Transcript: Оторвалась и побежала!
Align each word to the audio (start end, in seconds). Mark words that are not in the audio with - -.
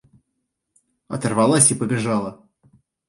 Оторвалась 1.07 1.69
и 1.71 1.75
побежала! 1.75 2.41